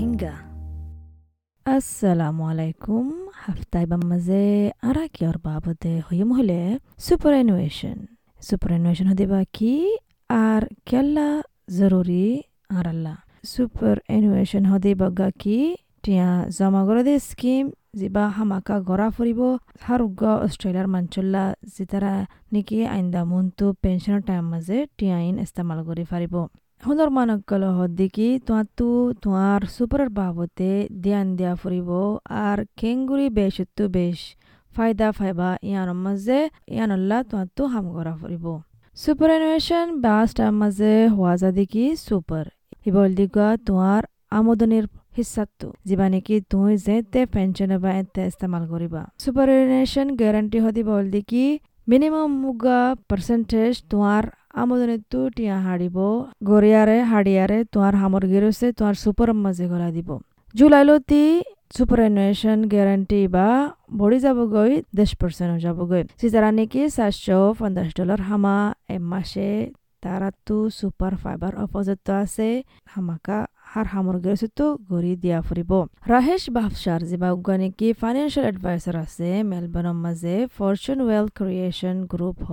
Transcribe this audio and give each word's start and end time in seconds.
rohingya. 0.00 0.34
Assalamu 1.66 2.42
alaikum 2.44 3.04
হাফতাইবাম 3.40 4.02
মাজে 4.10 4.44
আরা 4.88 5.04
কিয়র 5.14 5.36
বাবদে 5.46 5.92
হইম 6.06 6.30
হলে 6.38 6.60
superannuation 7.06 7.98
superannuation 8.40 9.06
হদিবা 9.12 9.40
কি 9.56 9.74
আর 10.30 10.62
কেল্লা 10.88 11.28
জরুরি 11.78 12.26
আর 12.70 12.86
আল্লাহ 12.92 13.16
সুপারএনুয়েশন 13.52 14.62
হদিবাগা 14.72 15.28
কি 15.42 15.58
টিয়া 16.04 16.30
জমা 16.56 16.82
করে 16.88 17.02
দে 17.08 17.14
স্কিম 17.28 17.64
যিবা 17.98 18.24
হামাকা 18.36 18.76
গড়া 18.88 19.08
ফুৰিব 19.16 19.40
হাৰুগ্য 19.86 20.22
অষ্ট্ৰেলিয়াৰ 20.44 20.88
মাঞ্চল্লা 20.94 21.44
যিতাৰা 21.74 22.14
নেকি 22.52 22.78
আইন্দা 22.94 23.22
মুনটো 23.30 23.66
পেঞ্চনৰ 23.82 24.20
টাইম 24.28 24.44
মাজে 24.52 24.78
টিয়াইন 24.98 25.34
ইস্তেমাল 25.44 25.78
কৰি 25.88 26.04
ফাৰিব 26.10 26.34
সুন্দৰ 26.80 27.10
মানকল 27.12 27.64
হদ্দিকি 27.76 28.26
তোঁতো 28.42 28.84
তোঁৱাৰ 29.22 29.64
চুপাৰৰ 29.72 30.10
বাবতে 30.12 30.68
ধ্যান 31.02 31.32
দিয়া 31.36 31.50
ফুৰিব 31.56 31.90
আৰু 32.42 32.62
কেংগুৰি 32.80 33.26
বেচতো 33.36 33.88
বেচ 33.88 34.22
ফাইদা 34.74 35.08
ফাইবা 35.18 35.48
ইয়ানৰ 35.62 35.90
মাজে 35.98 36.38
ইয়ানল্লা 36.70 37.18
তোঁতো 37.30 37.66
হাম 37.72 37.84
করা 37.88 37.98
কৰা 37.98 38.14
ফুৰিব 38.20 38.46
চুপাৰ 38.96 39.34
এনুৱেশ্যন 39.34 39.86
বাছটাৰ 40.00 40.50
মাজে 40.54 40.94
হোৱা 41.10 41.34
যাদিকি 41.42 41.84
চুপাৰ 42.00 42.46
হিবল 42.82 43.10
দিগা 43.18 43.48
তোঁৱাৰ 43.66 44.02
আমোদনিৰ 44.32 44.84
হিচাতটো 45.16 45.68
যিবা 45.84 46.06
নেকি 46.12 46.36
তুই 46.50 46.72
যেতে 46.80 47.20
পেঞ্চন 47.32 47.70
বা 47.82 47.90
এতে 47.98 48.22
ইস্তেমাল 48.30 48.64
কৰিবা 48.72 49.02
সুপাৰনেশ্যন 49.22 50.16
গ্যাৰাণ্টি 50.20 50.58
হদি 50.64 50.82
বল 50.88 51.04
দেখি 51.12 51.44
মিনিমাম 51.88 52.28
মুগা 52.42 52.80
পাৰ্চেণ্টেজ 53.08 53.72
তোমাৰ 54.50 54.62
আমোদনিটো 54.62 55.20
টিয়া 55.36 55.56
হাৰিব 55.66 55.96
গৰিয়াৰে 56.50 56.98
হাৰিয়াৰে 57.10 57.58
তোমাৰ 57.72 57.92
সামগ্ৰীৰছে 58.02 58.66
তোমাৰ 58.78 58.94
চুপাৰ 59.02 59.30
মাজে 59.44 59.66
গলা 59.72 59.88
দিব। 59.96 60.08
জুলাইলতি 60.54 61.24
সুপাৰনেশ্যন 61.76 62.58
গ্যাৰাণ্টি 62.72 63.20
বা 63.34 63.48
বঢ়ি 63.98 64.18
যাবগৈ 64.26 64.70
পাৰ্চেণ্ট 65.20 65.50
হৈ 65.54 65.60
যাবগৈ। 65.66 66.02
যিতাৰা 66.20 66.50
নেকি 66.58 66.82
চাৰিশ 66.96 67.28
পঞ্চাছ 67.58 67.88
ডলাৰ 67.98 68.20
হামা 68.28 68.56
এমাহে 68.96 69.50
তাৰাতো 70.02 70.56
চুপাৰ 70.78 71.12
ফাইবাৰ 71.22 71.52
অপযুক্ত 71.64 72.08
আছে, 72.24 72.48
হামাকা 72.92 73.38
har 73.72 73.86
hamburger 73.86 74.34
sutu 74.42 74.66
gori 74.90 75.14
দিয়া 75.22 75.38
ফুৰিব। 75.46 75.72
ৰাহেশ 76.10 76.42
বাফচাৰ 76.56 77.00
যিবা 77.10 77.28
উগানিকি 77.36 77.88
ফাইনেন্সিয়েল 78.00 78.46
এডভাইচাৰ 78.52 78.96
আছে, 79.04 79.28
মেলবৰ্ণৰ 79.50 79.96
মাজে 80.04 80.36
ফৰ্চুন 80.56 80.98
ৱেল 81.08 81.26
ক্ৰিয়েশ্যন 81.38 81.96
গ্ৰুপ 82.12 82.36
হ 82.48 82.50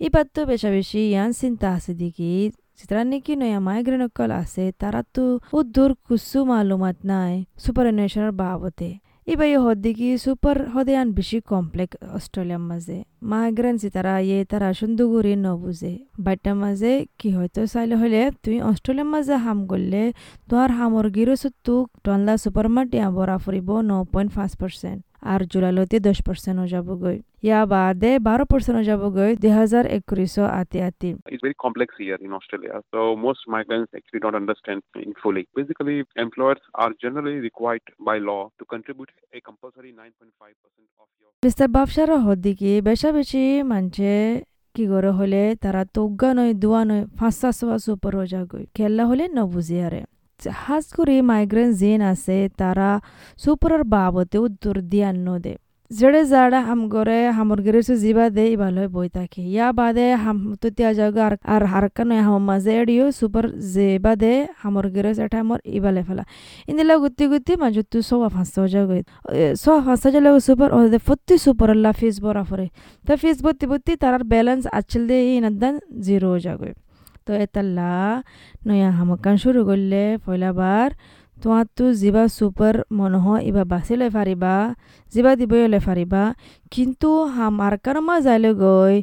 ইয়ান 0.00 1.30
চিন্তা 1.40 1.66
আছে 1.76 1.92
দেখি 1.94 2.32
যেটা 2.78 3.02
নাকি 3.04 3.32
নয়া 3.40 3.60
মাইগ্রেনকল 3.60 4.30
আছে 4.42 4.64
তারাতো 4.80 5.24
উদ্দুর 5.52 5.90
কুসু 6.04 6.38
মালুমাত 6.50 6.98
নাই 7.10 7.34
সুপারএনুয়েশনের 7.62 8.32
বাবতে 8.40 8.88
ইবাই 9.26 9.52
হদ্দিকি 9.56 10.08
সুপার 10.24 10.56
হদেয়ান 10.74 11.08
বেশি 11.16 11.38
কমপ্লেক্স 11.48 11.96
অস্ট্রেলিয়ার 12.16 12.62
মাঝে 12.70 12.98
মাইগ্রেন 13.30 13.76
তারা 13.86 14.14
ইয়ে 14.20 14.38
তারা 14.44 14.68
সুন্দুগুরি 14.72 15.34
নবুঝে 15.36 15.92
বাইটার 16.24 16.56
মাঝে 16.62 16.92
কি 17.18 17.28
হয়তো 17.36 17.60
চাইলে 17.72 17.94
হলে 18.02 18.20
তুমি 18.42 18.58
অস্ট্রেলিয়ার 18.62 19.10
মাঝে 19.14 19.34
হাম 19.44 19.58
করলে 19.70 20.02
তোমার 20.48 20.70
হামর 20.78 21.06
গিরসুতুক 21.16 21.86
টনলা 22.04 22.34
সুপার 22.42 22.66
মার্টিয়া 22.74 23.06
বরা 23.16 23.36
ফুরিব 23.44 23.70
ন 23.80 23.90
পয়েন্ট 24.12 24.30
পাঁচ 24.36 24.52
পার্সেন্ট 24.60 25.00
আর 25.24 25.40
জুলাইলতে 25.50 25.96
দশ 26.00 26.18
পার্সেন্ট 26.26 26.56
হয়ে 26.60 26.72
যাবগৈ 26.74 27.16
ইয়া 27.42 27.60
বাদে 27.72 28.12
বারো 28.28 28.44
পার্সেন্ট 28.50 28.76
হয়ে 28.78 28.88
যাবগৈ 28.90 29.30
দুই 29.42 29.52
হাজার 29.60 29.84
একত্রিশ 29.96 30.34
আতি 30.60 30.78
আতি 30.88 31.10
It's 31.26 31.44
very 31.46 31.58
complex 31.66 31.88
here 32.00 32.18
in 32.26 32.32
Australia. 32.38 32.74
So 32.92 33.00
most 33.18 33.42
migrants 33.48 33.90
actually 33.98 34.20
don't 34.24 34.38
understand 34.42 34.78
it 35.04 35.16
fully. 35.22 35.44
Basically, 35.54 35.96
employers 36.16 36.62
are 36.74 36.92
generally 37.04 37.40
required 37.40 37.84
by 38.00 38.16
law 38.20 38.42
to 38.58 38.64
contribute 38.66 39.10
a 39.32 39.38
compulsory 39.40 39.90
9.5% 39.94 41.02
of 41.02 41.08
your 41.20 41.30
mister 41.42 41.68
বাপসার 41.76 42.08
হদ্দিকি 42.26 42.70
বেশা 42.88 43.10
বেশি 43.18 43.42
মানছে 43.70 44.10
কি 44.74 44.84
করে 44.92 45.10
হলে 45.18 45.42
তারা 45.64 45.82
তোগা 45.96 46.30
নয় 46.38 46.52
দোয়া 46.62 46.82
নয় 46.88 47.04
ফাঁসা 47.18 47.50
সোয়া 47.58 47.76
সুপার 47.84 48.12
হয়ে 48.18 48.30
যাগৈ 48.34 48.64
খেলা 48.76 49.04
হলে 49.10 49.24
নবুঝি 49.38 49.76
আরে 49.86 50.00
হাজ 50.62 50.84
করে 50.96 51.14
মাইগ্রেন 51.30 51.70
জেন 51.80 52.00
আছে 52.12 52.36
তারা 52.60 52.88
সুপারের 53.42 53.82
বাবতে 53.94 54.36
উত্তর 54.46 54.74
দিয়ান 54.92 55.16
নদে 55.28 55.54
যেড়ে 55.90 56.20
যাড়া 56.32 56.60
হাম 56.68 56.80
গরে 56.94 57.20
হামর 57.36 57.58
গেরেছে 57.66 57.94
জিবা 58.02 58.26
দে 58.30 58.44
ইবালয় 58.54 58.88
বই 58.88 59.08
থাকে 59.16 59.40
ইয়া 59.48 59.68
বাদে 59.78 60.06
হাম 60.22 60.38
তো 60.60 60.68
তিয়া 60.70 60.90
আর 61.20 61.34
আর 61.54 61.62
হারকা 61.72 62.02
হাম 62.26 62.42
মাঝে 62.42 62.72
এডিও 62.80 63.06
সুপার 63.18 63.46
জেবা 63.72 64.12
দে 64.22 64.32
হামর 64.62 64.86
গেরেছ 64.94 65.18
এটা 65.24 65.36
হামর 65.40 65.60
ইবালে 65.70 66.02
ফেলা 66.08 66.24
ইন্দিলা 66.68 66.94
গুতি 67.02 67.24
গুতি 67.32 67.52
মাজু 67.62 67.82
তু 67.92 67.98
সোয়া 68.08 68.28
ফাঁসা 68.34 68.60
যাগো 68.66 68.94
সোয়া 69.62 69.80
ফাঁসা 69.86 70.08
যালে 70.14 70.30
সুপার 70.48 70.68
ও 70.72 70.78
দে 70.86 70.98
ফত্তি 71.08 71.34
সুপার 71.44 71.68
আল্লাহ 71.74 71.92
ফিস 72.00 72.16
বরা 72.24 72.42
ফরে 72.48 72.66
তো 73.04 73.12
ফিস 73.22 73.38
বত্তি 73.44 73.64
বত্তি 73.70 73.92
তারার 74.02 74.24
ব্যালেন্স 74.32 74.64
আচল 74.78 75.02
দে 75.08 75.16
ইনাদান 75.30 75.74
জিরো 76.06 76.30
যাগো 76.44 76.70
তো 77.26 77.32
এতাল্লা 77.44 77.90
নয়া 78.66 78.90
হামকান 78.98 79.34
শুরু 79.44 79.60
করলে 79.68 80.02
পয়লাবার 80.24 80.90
তোমাৰতো 81.42 81.84
যিবা 82.00 82.24
চুপাৰ 82.36 82.74
মনহ 82.98 83.26
ইবা 83.50 83.64
বাছি 83.72 83.94
লৈ 84.00 84.10
পাৰিবা 84.16 84.54
যিবা 85.12 85.32
দিবই 85.40 85.66
লৈ 85.72 85.80
পাৰিবা। 85.88 86.22
কিন্তু 86.74 87.10
হামাৰ 87.36 87.74
কাৰমা 87.84 88.14
যাইলৈ 88.26 88.52
গৈ 88.62 88.94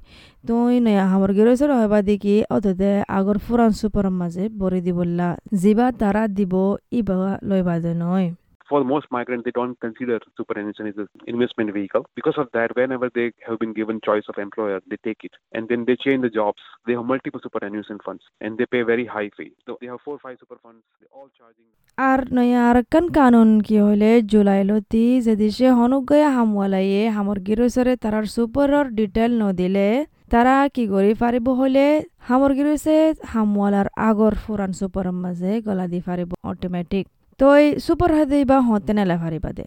তুই 0.47 0.73
নয়া 0.85 1.05
হামৰ 1.11 1.31
গিৰসৰ 1.37 1.71
হবা 1.79 1.99
দেখি 2.09 2.35
অততে 2.55 2.91
আগৰ 3.17 3.37
ফুৰান 3.45 3.71
সুপাৰ 3.79 4.05
মাঝে 4.19 4.43
বৰে 4.59 4.79
দিবল্লা 4.87 5.29
যিবা 5.61 5.87
তাৰা 6.01 6.23
দিব 6.37 6.53
ইবা 6.99 7.15
লইবা 7.49 7.75
নয়। 8.03 8.27
for 8.68 8.84
most 8.84 9.06
migrants, 9.10 9.44
they 9.44 9.50
don't 9.50 9.78
consider 9.80 10.18
superannuation 10.38 10.86
as 10.86 10.96
an 10.96 11.08
investment 11.26 11.70
vehicle. 11.72 12.06
Because 12.14 12.36
of 12.38 12.46
that, 12.52 12.74
whenever 12.74 13.10
they 13.10 13.26
have 13.46 13.58
been 13.58 13.74
given 13.74 14.00
choice 14.02 14.26
of 14.30 14.38
employer, 14.38 14.78
they 14.88 14.98
take 15.04 15.20
it. 15.24 15.34
And 15.52 15.68
then 15.68 15.84
they 15.84 15.96
change 15.96 16.22
the 16.22 16.30
jobs. 16.30 16.62
They 16.86 16.94
have 16.94 17.04
multiple 17.04 17.40
superannuation 17.42 17.98
funds 18.06 18.22
and 18.40 18.56
they 18.58 18.66
pay 18.66 18.82
very 18.82 19.06
high 19.06 19.30
fee. 19.36 19.52
So 19.66 19.76
they 19.80 19.88
have 19.88 20.00
four 20.04 20.14
or 20.14 20.22
five 20.26 20.36
super 20.40 20.58
funds. 20.64 20.82
They're 20.98 21.14
all 21.18 21.30
charging. 21.38 21.68
আর 21.98 22.20
নয়া 22.36 22.60
আরকান 22.70 23.06
কানুন 23.18 23.50
কি 23.66 23.76
হলে 23.86 24.10
জুলাই 24.32 24.62
লতি 24.70 25.04
যে 25.26 25.34
দেশে 25.42 25.68
হনুগয়া 25.80 26.28
হামওয়ালাইয়ে 26.36 27.02
হামর 27.16 27.38
গিরসরে 27.48 27.92
তারার 28.02 28.26
সুপারর 28.34 28.86
detail 28.98 29.30
নদিলে 29.42 29.88
তারা 30.32 30.54
কি 30.74 30.84
করি 30.92 31.12
পারিব 31.22 31.46
হলে 31.60 31.86
হামর 32.28 32.52
গিরসে 32.58 32.96
হামওয়ালার 33.32 33.88
আগর 34.08 34.32
ফুরান 34.44 34.72
সুপার 34.80 35.06
মাঝে 35.22 35.52
গলা 35.66 35.86
দি 35.92 36.00
পারিব 36.08 36.30
অটোমেটিক 36.50 37.04
তই 37.39 37.63
চুপাৰ 37.85 38.11
হাতে 38.17 38.37
বা 38.51 38.57
হওঁতে 38.67 38.91
নেলা 38.97 39.15
ফাৰিবা 39.23 39.49
দে। 39.57 39.65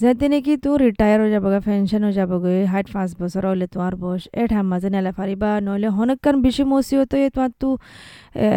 যেতে 0.00 0.26
নেকি 0.32 0.54
তোৰ 0.64 0.78
ৰিটায়াৰ 0.86 1.18
হৈ 1.22 1.30
যাবগৈ 1.34 1.60
পেঞ্চন 1.66 2.02
হৈ 2.06 2.12
যাবগৈ, 2.20 2.58
হাইট 2.72 2.86
পাঁচ 2.94 3.10
বছৰ 3.20 3.44
হ'লে 3.50 3.66
তোমাৰ 3.74 3.92
বয়স 4.02 4.22
ঠাইৰ 4.50 4.64
মাজে 4.72 4.88
নেলা 4.94 5.12
ফাৰিবা 5.18 5.50
নহ'লে 5.66 5.88
হনকান 5.96 6.34
বেছি 6.44 6.62
মচিও 6.72 7.02
তই 7.12 7.22
তোমাৰতো 7.36 7.68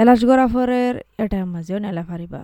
এলাচ 0.02 0.20
গৰা 0.30 0.46
ফৰেৰ 0.54 0.94
এই 1.22 1.28
ঠাইৰ 1.34 1.48
মাজেও 1.54 1.80
নেলা 1.86 2.04
ফাৰিবা 2.10 2.42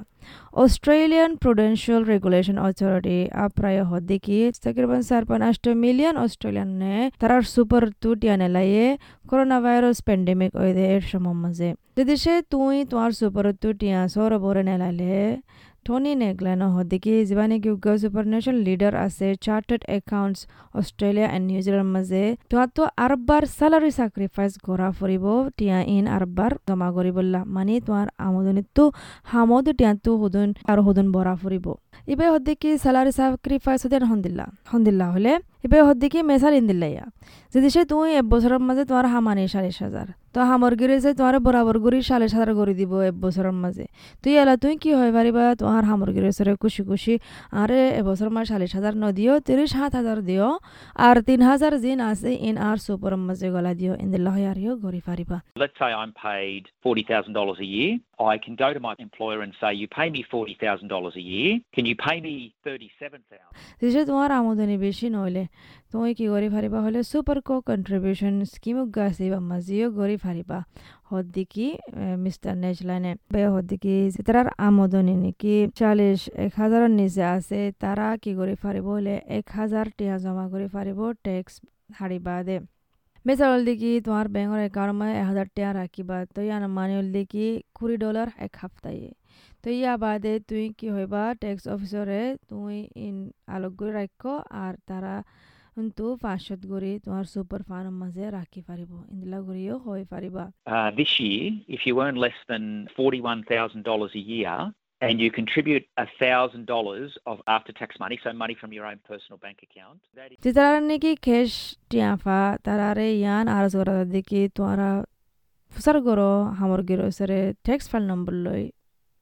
অস্ট্রেলিয়ান 0.63 1.31
প্রুডেন্সিয়াল 1.43 2.01
রেগুলেশন 2.13 2.57
অথরিটি 2.67 3.17
আপ্রায় 3.45 3.81
হদ্দিকি 3.91 4.37
তকরিবান 4.63 5.01
চার 5.09 5.23
পয়েন্ট 5.27 5.43
আষ্ট 5.49 5.65
মিলিয়ন 5.85 6.15
অস্ট্রেলিয়ানে 6.25 6.95
তারার 7.21 7.43
সুপার 7.53 7.83
টু 8.01 8.09
টিয়ানেলাইয়ে 8.21 8.85
করোনা 9.29 9.57
ভাইরাস 9.65 9.97
প্যান্ডেমিক 10.07 10.51
ওইদে 10.63 10.83
এর 10.95 11.03
সময় 11.11 11.37
মাঝে 11.43 11.69
যদি 11.97 12.15
সে 12.23 12.33
তুই 12.53 12.75
তোমার 12.91 13.11
সুপার 13.19 13.45
টু 13.61 13.69
টিয়া 13.79 13.99
সৌর 14.13 14.31
বরে 15.91 16.03
নেলাইলে 16.03 16.11
টনি 16.11 16.13
নেগলানো 16.23 16.67
হদ্দিকি 16.75 17.13
যিবানি 17.29 17.55
কিউগা 17.63 17.93
সুপারনেশন 18.01 18.55
লিডার 18.67 18.93
আছে 19.05 19.27
chartered 19.45 19.83
accountants 19.97 20.41
Australia 20.79 21.27
and 21.35 21.45
New Zealand 21.51 21.91
মাজে 21.95 22.23
তোহাতো 22.49 22.81
আৰবাৰ 23.05 23.43
চেলাৰী 23.57 23.91
চেক্ৰিফাইচ 23.99 24.53
কৰা 24.67 24.87
ফুৰিব 24.97 25.25
টিয়া 25.57 25.79
ইন 25.95 26.05
আৰবাৰ 26.17 26.51
জমা 26.67 26.89
কৰিবলা। 26.97 27.41
মানে 27.55 27.73
তোমাৰ 27.87 28.07
আমদনিতো 28.27 28.83
হামদ 29.31 29.65
টিয়াটো 29.79 30.11
সুদন 30.21 30.49
আৰু 30.71 30.81
সুদন 30.87 31.07
বৰা 31.15 31.33
ফুৰিব। 31.41 31.65
ইবে 32.13 32.25
হদ্দিকি 32.33 32.69
চেলাৰী 32.83 33.11
চেক্রিফাইস 33.19 33.81
হদেন 33.85 34.03
হন্দিল্লা 34.11 34.45
হন্দিল্লা 34.71 35.07
হলে, 35.13 35.33
ইবে 35.65 35.79
হদ্দিকি 35.87 36.19
মেসাল 36.31 36.53
ইন্দিল্লাইয়া 36.61 37.05
যদি 37.53 37.67
সে 37.73 37.81
তুই 37.91 38.09
এবছরের 38.21 38.61
মাঝে 38.67 38.83
তোমার 38.89 39.05
হামানি 39.13 39.43
সালিশ 39.53 39.77
হাজার 39.85 40.07
তো 40.35 40.39
হামর 40.49 40.73
গিরে 40.79 40.95
যে 41.05 41.11
তোমার 41.19 41.35
বরাবর 41.45 41.77
গুড়ি 41.83 41.99
সালিশ 42.09 42.31
হাজার 42.37 42.51
করে 42.59 42.73
দিব 42.79 42.91
এবছরের 43.09 43.55
মাঝে 43.63 43.85
তুই 44.23 44.33
এলা 44.41 44.55
তুই 44.63 44.73
কি 44.83 44.91
হয় 44.99 45.11
পারিবা 45.17 45.43
তোমার 45.61 45.83
হামর 45.89 46.09
গিরে 46.15 46.29
সরে 46.37 46.53
খুশি 46.63 46.81
খুশি 46.89 47.13
আরে 47.61 47.79
এবছর 48.01 48.29
মাস 48.35 48.45
সালিশ 48.51 48.71
হাজার 48.77 48.93
ন 49.01 49.05
দিও 49.17 49.33
তিরিশ 49.47 49.69
সাত 49.75 49.91
হাজার 49.99 50.17
দিও 50.29 50.47
আর 51.05 51.15
তিন 51.27 51.39
হাজার 51.49 51.73
জিন 51.83 51.99
আছে 52.11 52.29
ইন 52.47 52.55
আর 52.69 52.77
সুপর 52.85 53.11
মাঝে 53.27 53.47
গলা 53.55 53.73
দিও 53.79 53.93
ইন্দিল্লা 54.03 54.31
হয় 54.35 54.45
আরিও 54.53 54.73
ঘুরি 54.83 55.01
পারিবা 55.07 55.37
Let's 55.55 55.77
say 55.77 55.91
I'm 55.93 56.13
paid 56.21 56.61
$40,000 56.83 57.59
a 57.59 57.67
year. 57.67 57.91
I 58.27 58.37
can 58.37 58.55
go 58.55 58.69
to 58.71 58.79
my 58.79 58.95
employer 58.99 59.41
and 59.41 59.53
say, 59.53 59.73
You 59.73 59.87
pay 59.89 60.09
me 60.09 60.23
$40,000 60.25 61.15
a 61.15 61.21
year. 61.23 61.59
Can 61.73 61.85
you 61.85 61.95
pay 61.97 62.17
me 62.21 62.53
$37,000? 62.65 63.91
যে 63.93 64.01
তোমার 64.05 64.29
আমদানি 64.31 64.75
বেশি 64.77 65.07
নইলে 65.09 65.43
তুমি 65.91 66.11
কি 66.17 66.25
কৰি 66.33 66.47
ফাৰিবা 66.53 66.79
হ'লে 66.85 67.01
চুপাৰ 67.11 67.37
ক 67.41 67.49
কণ্ট্ৰিবিউশ্যন 67.69 68.35
স্কিমক 68.53 68.87
গাছে 68.97 69.25
বা 69.33 69.39
মাজিও 69.51 69.87
কৰি 69.99 70.15
ফাৰিবা 70.21 70.59
হদ্দিকি 71.11 71.67
মিস্টার 72.23 72.53
নেজলাইনে 72.63 73.11
বে 73.33 73.41
হদ্দিকি 73.55 73.95
যেতার 74.15 74.47
আমদনি 74.67 75.15
নেকি। 75.23 75.55
চাল্লিশ 75.79 76.19
এক 76.45 76.53
হাজারের 76.61 76.91
নিচে 76.99 77.23
আছে, 77.35 77.59
তারা 77.83 78.07
কি 78.23 78.31
করে 78.39 78.53
ফারিব 78.63 78.85
হলে 78.95 79.15
এক 79.37 79.45
হাজার 79.57 79.85
টিয়া 79.97 80.15
জমা 80.23 80.45
করে 80.51 80.67
ফারিব, 80.75 80.99
ট্যাক্স 81.25 81.53
হারিবা 81.97 82.35
দে। 82.47 82.57
বেচার 83.25 83.49
দেখি 83.67 83.91
তোমার 84.05 84.27
ব্যাঙ্কর 84.35 84.59
অ্যাকাউন্ট 84.65 84.95
মানে 84.99 85.13
এক 85.21 85.25
হাজার 85.31 85.47
টিয়া 85.55 85.69
রাখিবা 85.79 86.17
তো 86.33 86.39
ইয়ান 86.47 86.63
মানে 86.77 86.95
দেখি 87.17 87.47
কুড়ি 87.77 87.95
ডলার 88.03 88.27
এক 88.45 88.53
সপ্তাহে 88.61 89.11
তো 89.61 89.67
ইয়া 89.79 89.93
বাদে 90.03 90.33
তুই 90.49 90.65
কি 90.77 90.87
হইবা, 90.95 91.23
ট্যাক্স 91.41 91.63
অফিসরে 91.73 92.21
তুই 92.49 92.77
ইন 93.05 93.15
আলোক 93.55 93.73
করে 93.79 93.91
রাখ 93.99 94.23
আর 94.63 94.73
তারা 94.89 95.15
কিন্তু 95.81 96.05
পাঁচশত 96.23 96.61
কৰি 96.71 96.89
তোমাৰ 97.05 97.23
চুপাৰ 97.29 97.61
ফাৰ্মৰ 97.69 97.93
মাজে 98.01 98.25
ৰাখি 98.33 98.61
পাৰিব 98.67 98.89
ইন্দিলা 99.13 99.39
কৰিও 99.47 99.75
হৈ 99.85 100.01
পাৰিবা 100.13 100.43
Uh, 100.67 100.89
this 100.99 101.11
year, 101.19 101.43
if 101.67 101.81
you 101.87 101.93
earn 102.03 102.15
less 102.25 102.37
than 102.51 102.63
$41,000 102.97 104.15
a 104.15 104.23
year 104.33 104.53
and 105.01 105.15
you 105.23 105.29
contribute 105.31 105.85
$1,000 105.97 107.17
of 107.25 107.37
after 107.47 107.73
tax 107.73 107.99
money, 108.03 108.17
so 108.23 108.33
money 108.43 108.55
from 108.61 108.71
your 108.77 108.85
own 108.85 108.99
personal 109.11 109.39
bank 109.45 109.57
account, 109.67 109.99
that 110.17 110.29
is 110.31 110.37
যেতারা 110.43 110.79
নাকি 110.89 111.11
খেস 111.27 111.51
টিয়াফা 111.91 112.39
তারারে 112.65 113.07
ইয়ান 113.21 113.45
আর 113.55 113.65
জোরা 113.73 113.95
দেখি 114.15 114.41
তোমরা 114.57 114.89
ফুসার 115.71 115.97
গরো 116.07 116.31
হামর 116.59 116.81
গিরো 116.89 117.05
সরে 117.17 117.39
ট্যাক্স 117.65 117.85
ফাইল 117.91 118.05
নম্বর 118.11 118.33
লই 118.45 118.63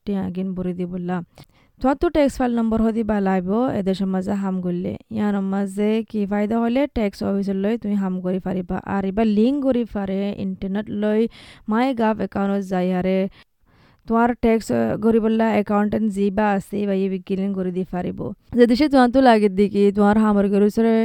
টিয়া 0.06 0.23
গিন 0.35 0.47
বরি 0.57 0.73
দি 1.79 1.85
বললা 1.85 1.95
তোমার 1.95 1.97
তো 1.97 2.07
ট্যাক্স 2.09 2.35
ফাইল 2.39 2.53
নম্বর 2.55 2.79
হদি 2.81 3.03
বা 3.03 3.17
লাইব 3.19 3.49
এদেশের 3.79 4.07
মাঝে 4.07 4.33
হাম 4.33 4.55
করলে 4.61 4.91
ইয়ার 5.11 5.35
মাঝে 5.43 5.89
কি 6.09 6.19
ফায়দা 6.25 6.57
হলে 6.59 6.81
ট্যাক্স 6.87 7.19
অফিসের 7.23 7.55
লই 7.55 7.75
তুমি 7.77 7.95
হাম 7.95 8.15
করি 8.21 8.39
পারিবা 8.39 8.77
আর 8.85 9.03
এবার 9.05 9.27
লিঙ্ক 9.27 9.57
করি 9.63 9.83
পারে 9.95 10.19
ইন্টারনেট 10.37 10.87
লই 10.89 11.21
মাই 11.67 11.87
গাভ 11.95 12.15
একাউন্টত 12.21 12.63
যাই 12.65 12.87
আরে 12.93 13.17
তোমার 14.09 14.29
ট্যাক্স 14.44 14.67
গরিবল্লা 15.06 15.47
একাউন্টেন্ট 15.63 16.07
যি 16.17 16.25
বা 16.38 16.47
আছে 16.57 16.77
বা 16.89 16.95
ইয়ে 17.01 17.09
বিকিলিং 17.13 17.50
করে 17.57 17.71
দি 17.77 17.83
পারিব 17.94 18.19
যদি 18.59 18.73
সে 18.79 18.85
তোমার 18.94 19.09
তো 19.15 19.19
লাগে 19.29 19.50
দেখি 19.59 19.83
তোমার 19.97 20.17
হামর 20.23 20.45
গরুসরে 20.53 20.95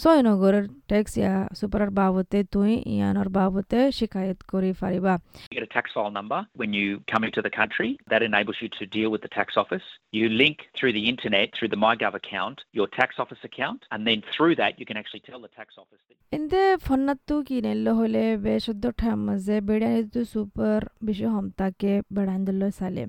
ছয় 0.00 0.20
নগরের 0.28 0.64
ট্যাক্স 0.90 1.12
ইয়া 1.20 1.34
সুপার 1.58 1.82
বাবতে 1.98 2.38
তুই 2.54 2.72
ইয়ানোর 2.94 3.28
বাবতে 3.38 3.78
শিকায়ত 3.98 4.40
করে 4.52 4.70
পারিবা 4.82 5.14
you 5.44 5.54
get 5.56 5.64
a 5.70 5.72
tax 5.76 5.86
file 5.94 6.12
number 6.12 6.40
when 6.54 6.70
you 6.72 6.88
come 7.12 7.22
into 7.28 7.40
the 7.42 7.52
country. 7.60 7.90
That 8.10 8.22
enables 8.22 8.56
you 8.62 8.68
to 8.78 8.84
deal 8.88 9.10
with 9.14 9.22
the 9.22 9.32
tax 9.38 9.48
office. 9.56 9.86
You 10.12 10.26
link 10.42 10.56
through 10.76 10.92
the 10.98 11.04
internet, 11.12 11.46
through 11.56 11.70
the 11.70 11.80
MyGov 11.84 12.14
account, 12.14 12.56
your 12.72 12.88
tax 12.90 13.10
office 13.18 13.42
account, 13.44 13.80
and 13.92 14.00
then 14.08 14.18
through 14.32 14.54
that 14.56 14.72
you 14.80 14.86
can 14.88 14.96
actually 14.96 15.22
tell 15.22 15.40
the 15.40 15.52
tax 15.58 15.68
office 15.82 16.02
that 16.08 16.16
এতে 16.32 16.62
ফন্নাত্তু 16.86 17.34
কিনেল 17.48 17.86
হলে 18.00 18.24
বেশদ্দ 18.46 18.84
ঠাম 19.00 19.18
মাঝে 19.28 19.56
বেড়াইতো 19.68 20.20
super 20.32 20.80
বেশি 21.06 21.26
হমতাকে 21.34 21.92
বেড়ান 22.16 22.40
দিল 22.52 22.62
সালে 22.78 23.02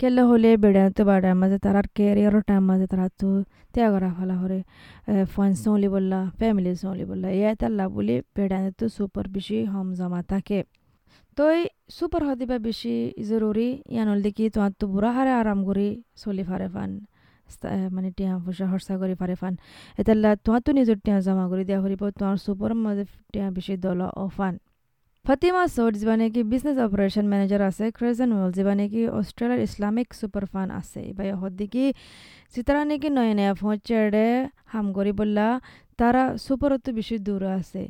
কেলে 0.00 0.22
হলে 0.30 0.50
বেড়াইতো 0.62 1.02
বাড়ার 1.08 1.36
মাঝে 1.40 1.58
তারার 1.64 1.86
কেরিয়ার 1.96 2.34
টাইম 2.48 2.62
মাঝে 2.70 2.86
তারা 2.92 3.06
তো 3.20 3.28
ত্যাগ 3.74 3.90
করা 3.94 4.10
ফেলা 4.16 4.36
হরে 4.40 4.60
ফ্রেন্ডস 5.32 5.58
সৌলি 5.64 5.88
বললা 5.94 6.18
ফ্যামিলি 6.38 6.72
সৌলি 6.82 7.04
বললা 7.10 7.28
ইয়া 7.32 7.50
তাল্লা 7.60 7.84
বলি 7.96 8.16
বেড়াইতো 8.36 8.84
সুপার 8.96 9.26
বেশি 9.34 9.58
হম 9.72 9.86
জমা 9.98 10.20
থাকে 10.30 10.58
তই 11.36 11.58
সুপার 11.88 12.22
হদিবা 12.28 12.56
বেশি 12.68 12.94
জরুরি 13.28 13.68
ইয়ানল 13.86 14.18
দেখি 14.26 14.44
তোমার 14.54 14.72
তো 14.80 14.84
বুড়া 14.92 15.10
হারে 15.16 15.32
আরাম 15.40 15.58
করি 15.68 15.88
চলি 16.16 16.42
ফারে 16.48 16.68
ফান 16.74 16.90
মানে 17.94 18.08
টিয়া 18.16 18.32
পয়সা 18.44 18.66
খরচা 18.70 18.94
করে 19.00 19.14
ফারে 19.20 19.36
ফান 19.40 19.54
এতাল্লা 19.98 20.30
তোমার 20.44 20.60
তো 20.66 20.70
নিজের 20.78 20.98
টিয়া 21.04 21.18
জমা 21.26 21.44
করে 21.50 21.62
দিয়া 21.68 21.78
হরিব 21.84 22.02
তোমার 22.18 22.36
সুপার 22.44 22.72
মাঝে 22.84 23.04
টিয়া 23.32 23.46
বেশি 23.56 23.74
দল 23.84 24.00
অফান 24.24 24.54
ফাতিমা 25.24 25.62
সৌদ 25.68 25.94
যিবা 26.00 26.14
কি 26.34 26.40
বিজনেস 26.52 26.76
অপারেশন 26.86 27.26
ম্যানেজার 27.32 27.62
আছে 27.70 27.84
ক্রেজন 27.96 28.30
ওয়েল 28.32 28.50
যিবা 28.56 28.72
কি 28.92 29.02
অস্ট্রেলিয়ার 29.12 29.60
ইসলামিক 29.68 30.08
সুপার 30.20 30.44
ফান 30.52 30.68
আছে 30.80 31.02
বা 31.16 31.24
হদ্দিকি 31.42 31.84
চিতারা 32.54 32.82
নেকি 32.84 33.08
নয় 33.10 33.32
নয়া 33.38 33.52
হাম 34.72 34.86
করি 34.96 35.12
বললা 35.20 35.46
তারা 36.00 36.22
বেশি 36.98 37.16
দূর 37.26 37.42
আছে। 37.58 37.82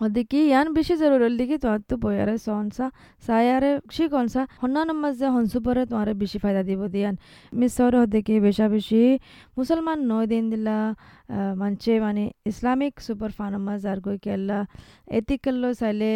হদ্দিকি 0.00 0.38
ইয়ান 0.50 0.66
বেশি 0.78 0.94
জরুরি 1.02 1.28
দিকে 1.40 1.56
তোমার 1.62 1.80
তো 1.88 1.94
বয়ারে 2.04 2.34
সনসা 2.46 2.86
সায়ারে 3.26 3.70
শিকনসা 3.96 4.42
হন্নান 4.62 4.88
মাঝে 5.02 5.26
হনসুপরে 5.34 5.82
তোমারে 5.90 6.12
বেশি 6.22 6.38
ফায়দা 6.42 6.62
দিব 6.68 6.80
দিয়ান। 6.94 7.14
মিসর 7.60 7.92
হদ্দিকি 8.00 8.34
বেশা 8.46 8.66
বেশি 8.74 9.02
মুসলমান 9.58 9.98
নয় 10.10 10.26
দিন 10.32 10.44
দিলা 10.52 10.76
মানছে 11.60 11.92
মানে 12.04 12.24
ইসলামিক 12.50 12.94
সুপার 13.06 13.30
ফান 13.38 13.52
মাঝ 13.66 13.82
আর 13.92 13.98
গই 14.06 14.18
কেলা 14.24 14.58
এতিকেল্লো 15.18 15.68
চাইলে 15.80 16.10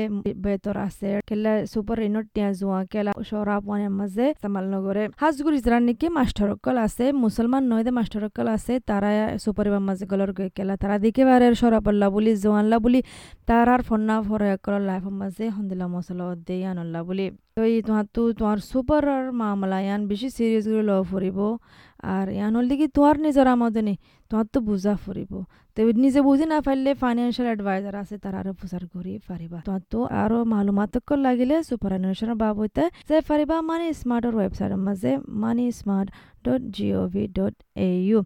বেতর 0.44 0.76
আছে 0.86 1.10
কেলা 1.28 1.52
সুপার 1.72 1.98
ইনত 2.08 2.26
টিয়া 2.34 2.50
জোয়া 2.60 2.80
কেলা 2.92 3.12
সরা 3.28 3.56
পানে 3.66 3.88
মাঝে 4.00 4.26
ইস্তেমাল 4.34 4.64
নগরে 4.74 5.04
হাজগুর 5.22 5.54
ইজরান 5.60 5.82
নাকি 5.88 6.06
মাস্টারকল 6.18 6.76
আছে, 6.86 7.04
মুসলমান 7.24 7.62
নয় 7.70 7.82
দে 7.86 7.90
মাস্টারকল 7.98 8.46
আছে, 8.56 8.74
তারা 8.88 9.10
সুপারিবার 9.44 9.82
মাঝে 9.88 10.04
গলর 10.10 10.30
গই 10.38 10.50
কেলা, 10.56 10.74
তারা 10.82 10.96
দিকে 11.04 11.22
বারে 11.30 11.46
সরাপল্লা 11.62 12.06
বলি 12.16 12.30
জোয়ানলা 12.44 12.76
বলি 12.84 13.00
তারার 13.48 13.80
ফন্না 13.88 14.16
ফরে 14.26 14.46
একল 14.56 14.74
লাইফের 14.88 15.14
মাঝে 15.20 15.44
হন্দিলা 15.56 15.86
মশলা 15.94 16.24
দে 16.46 16.56
আনল্লা 16.70 17.00
বলি। 17.08 17.26
তো 17.56 17.60
এই 17.70 17.76
তোমার 17.86 18.06
তো 18.14 18.20
তোমার 18.38 18.58
সুপার 18.70 19.04
মামলা 19.40 19.78
ইয়ান 19.86 20.00
বেশি 20.10 20.28
সিরিয়াস 20.36 20.66
করে 20.70 20.84
লওয়া 20.88 21.04
ফুরিব। 21.10 21.38
আর 22.16 22.26
ইয়ান 22.36 22.52
হল 22.56 22.66
কি 22.80 22.86
তোমার 22.96 23.16
নিজের 23.26 23.46
আমদনি 23.54 23.94
তোমার 24.30 24.46
তো 24.54 24.58
বুঝা 24.68 24.94
ফুরিব। 25.04 25.32
তো 25.76 25.80
নিজে 26.04 26.20
বুঝি 26.28 26.46
না 26.52 26.58
পারলে 26.66 26.90
ফাইন্যান্সিয়াল 27.02 27.46
অ্যাডভাইজার 27.50 27.94
আছে, 28.02 28.14
তার 28.24 28.34
আরও 28.40 28.52
প্রচার 28.60 28.82
করি 28.94 29.12
পারিবা 29.28 29.58
তোমার 29.66 29.82
তো 29.92 30.00
আরও 30.22 30.38
মালুমাত 30.52 30.94
লাগিলে 31.26 31.56
সুপার 31.68 31.90
অ্যানুয়েশনের 31.94 32.36
বাবদে 32.42 32.84
যে 33.08 33.16
পারিবা 33.28 33.56
মানি 33.70 33.86
স্মার্টের 34.00 34.34
ওয়েবসাইটের 34.38 34.80
মাঝে 34.86 35.10
money 35.42 35.66
smart 35.80 36.08
dot 36.44 36.62
GOV 36.76 37.24
dot 37.36 37.54
A 37.86 37.88
U 38.06 38.18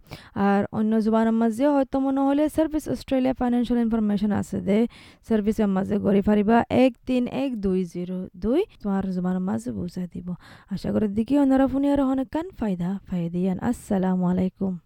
আর 0.48 0.60
অন্য 0.78 0.92
জোবানের 1.04 1.36
মাঝে 1.42 1.64
হয়তো 1.74 1.96
মনে 2.06 2.20
হলে 2.28 2.44
সার্ভিস 2.56 2.84
অস্ট্রেলিয়া 2.94 3.34
ফাইন্যান্সিয়াল 3.40 3.78
ইনফরমেশন 3.86 4.30
আছে 4.40 4.58
দে। 4.68 4.78
সার্ভিসের 5.28 5.68
মাঝে 5.76 5.96
গড়ি 6.04 6.22
পারিবা 6.28 6.56
এক 6.84 6.92
তিন 7.08 7.22
এক 7.42 7.50
দুই 7.64 7.80
জিরো 7.92 8.16
দুই 8.44 8.60
তোমার 8.82 9.02
জোবানের 9.16 9.44
মাঝে 9.48 9.70
বুঝাই 9.78 10.06
দিব। 10.14 10.28
আশা 10.74 10.88
করি 10.94 11.06
দেখি 11.18 11.34
অন্যরা 11.42 11.66
ফোনে 11.72 11.88
আরও 11.94 12.04
অনেক 12.12 12.28
কান 12.34 12.46
ফায়দা 12.58 12.90
ফায়দিয়ান। 13.08 13.56
আসসালামু 13.70 14.24
আলাইকুম। 14.26 14.78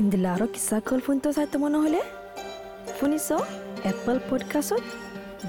ইন্দিলা 0.00 0.28
আরও 0.34 0.46
কিসা 0.46 0.80
কল 0.80 1.00
ফোন 1.00 1.16
তো 1.18 1.28
চাইতে 1.32 1.56
মনে 1.58 1.78
হলে 1.78 2.00
শুনিছ? 3.00 3.28
এপল 3.84 4.16
পডকাষ্টত 4.30 4.84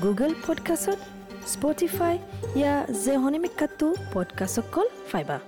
গুগল 0.03 0.31
পডকাষ্টত 0.47 0.99
স্পটিফাই 1.47 2.15
ইয়া 2.55 2.73
যে 3.05 3.13
হনিমিকাটো 3.17 3.87
পডকাষ্টত 4.13 4.63
কল 4.71 4.87
ফাইবা 5.11 5.39